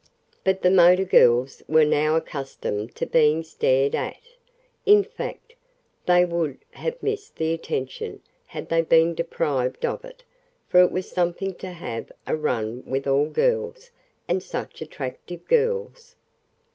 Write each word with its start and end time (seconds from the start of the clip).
But 0.43 0.63
the 0.63 0.71
motor 0.71 1.03
girls 1.05 1.61
were 1.67 1.85
now 1.85 2.15
accustomed 2.15 2.95
to 2.95 3.05
being 3.05 3.43
stared 3.43 3.93
at; 3.93 4.17
in 4.83 5.03
fact, 5.03 5.53
they 6.07 6.25
would 6.25 6.57
have 6.71 7.03
missed 7.03 7.35
the 7.35 7.53
attention 7.53 8.23
had 8.47 8.69
they 8.69 8.81
been 8.81 9.13
deprived 9.13 9.85
of 9.85 10.03
it, 10.03 10.23
for 10.67 10.79
it 10.81 10.91
was 10.91 11.07
something 11.11 11.53
to 11.53 11.69
have 11.69 12.11
a 12.25 12.35
run 12.35 12.81
with 12.87 13.05
all 13.05 13.29
girls 13.29 13.91
and 14.27 14.41
such 14.41 14.81
attractive 14.81 15.45
girls. 15.47 16.15